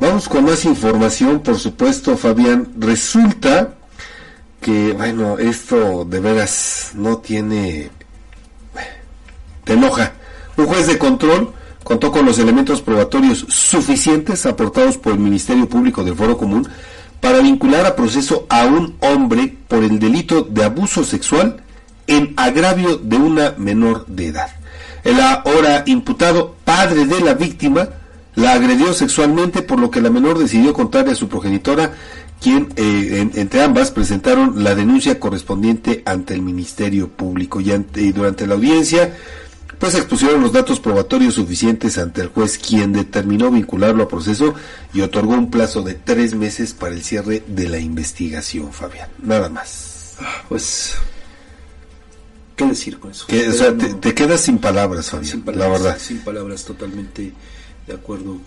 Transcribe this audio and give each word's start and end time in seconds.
Vamos 0.00 0.30
con 0.30 0.46
más 0.46 0.64
información, 0.64 1.40
por 1.40 1.58
supuesto, 1.58 2.16
Fabián. 2.16 2.72
Resulta 2.78 3.74
que, 4.58 4.92
bueno, 4.92 5.38
esto 5.38 6.06
de 6.06 6.20
veras 6.20 6.92
no 6.94 7.18
tiene... 7.18 7.90
Te 9.62 9.74
enoja. 9.74 10.14
Un 10.56 10.64
juez 10.64 10.86
de 10.86 10.96
control 10.96 11.52
contó 11.84 12.10
con 12.10 12.24
los 12.24 12.38
elementos 12.38 12.80
probatorios 12.80 13.44
suficientes 13.50 14.46
aportados 14.46 14.96
por 14.96 15.12
el 15.12 15.18
Ministerio 15.18 15.68
Público 15.68 16.02
del 16.02 16.16
Foro 16.16 16.38
Común 16.38 16.66
para 17.20 17.40
vincular 17.40 17.84
a 17.84 17.94
proceso 17.94 18.46
a 18.48 18.64
un 18.64 18.96
hombre 19.00 19.54
por 19.68 19.84
el 19.84 19.98
delito 19.98 20.40
de 20.40 20.64
abuso 20.64 21.04
sexual 21.04 21.62
en 22.06 22.32
agravio 22.38 22.96
de 22.96 23.16
una 23.18 23.54
menor 23.58 24.06
de 24.06 24.28
edad. 24.28 24.48
El 25.04 25.20
ahora 25.20 25.82
imputado 25.84 26.56
padre 26.64 27.04
de 27.04 27.20
la 27.20 27.34
víctima 27.34 27.90
la 28.34 28.52
agredió 28.52 28.92
sexualmente, 28.92 29.62
por 29.62 29.80
lo 29.80 29.90
que 29.90 30.00
la 30.00 30.10
menor 30.10 30.38
decidió 30.38 30.72
contarle 30.72 31.12
a 31.12 31.16
su 31.16 31.28
progenitora, 31.28 31.92
quien 32.40 32.68
eh, 32.76 33.30
entre 33.34 33.62
ambas 33.62 33.90
presentaron 33.90 34.64
la 34.64 34.74
denuncia 34.74 35.20
correspondiente 35.20 36.02
ante 36.06 36.34
el 36.34 36.42
Ministerio 36.42 37.08
Público. 37.08 37.60
Y, 37.60 37.70
y 37.70 38.12
durante 38.12 38.46
la 38.46 38.54
audiencia, 38.54 39.14
pues 39.80 39.94
expusieron 39.94 40.42
los 40.42 40.52
datos 40.52 40.78
probatorios 40.78 41.34
suficientes 41.34 41.96
ante 41.98 42.20
el 42.20 42.28
juez, 42.28 42.58
quien 42.58 42.92
determinó 42.92 43.50
vincularlo 43.50 44.04
a 44.04 44.08
proceso 44.08 44.54
y 44.92 45.00
otorgó 45.00 45.32
un 45.32 45.50
plazo 45.50 45.82
de 45.82 45.94
tres 45.94 46.34
meses 46.34 46.74
para 46.74 46.94
el 46.94 47.02
cierre 47.02 47.42
de 47.46 47.68
la 47.68 47.78
investigación, 47.78 48.72
Fabián. 48.72 49.08
Nada 49.22 49.48
más. 49.48 50.16
Pues, 50.50 50.96
¿qué 52.64 52.70
decir 52.70 52.98
con 52.98 53.10
eso? 53.10 53.26
Que, 53.26 53.48
o 53.48 53.52
sea, 53.52 53.76
te, 53.76 53.94
te, 53.94 54.14
quedas 54.14 54.40
sin 54.40 54.58
palabras, 54.58 55.10
Fabián, 55.10 55.30
sin 55.30 55.42
palabras, 55.42 55.80
la 55.80 55.88
verdad. 55.88 55.98
Sin 56.00 56.18
palabras, 56.20 56.64
totalmente 56.64 57.32
de 57.86 57.92
acuerdo 57.92 58.40